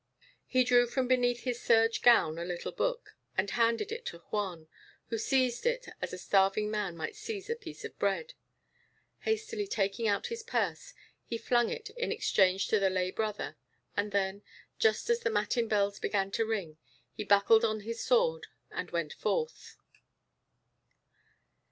He 0.47 0.63
drew 0.63 0.87
from 0.87 1.07
beneath 1.07 1.41
his 1.43 1.61
serge 1.61 2.01
gown 2.01 2.39
a 2.39 2.43
little 2.43 2.71
book, 2.71 3.15
and 3.37 3.51
handed 3.51 3.91
it 3.91 4.03
to 4.07 4.17
Juan, 4.31 4.67
who 5.09 5.19
seized 5.19 5.63
it 5.67 5.89
as 6.01 6.11
a 6.11 6.17
starving 6.17 6.71
man 6.71 6.97
might 6.97 7.15
seize 7.15 7.51
a 7.51 7.55
piece 7.55 7.85
of 7.85 7.99
bread. 7.99 8.33
Hastily 9.19 9.67
taking 9.67 10.07
out 10.07 10.25
his 10.33 10.41
purse, 10.41 10.95
he 11.23 11.37
flung 11.37 11.69
it 11.69 11.91
in 11.91 12.11
exchange 12.11 12.67
to 12.69 12.79
the 12.79 12.89
lay 12.89 13.11
brother; 13.11 13.57
and 13.95 14.11
then, 14.11 14.41
just 14.79 15.07
as 15.11 15.19
the 15.19 15.29
matin 15.29 15.67
bells 15.67 15.99
began 15.99 16.31
to 16.31 16.47
ring, 16.47 16.77
he 17.13 17.23
buckled 17.23 17.63
on 17.63 17.81
his 17.81 18.03
sword 18.03 18.47
and 18.71 18.89
went 18.89 19.13
forth. 19.13 19.75